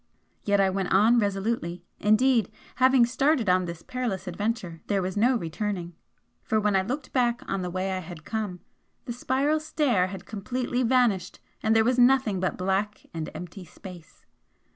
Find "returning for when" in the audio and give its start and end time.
5.35-6.75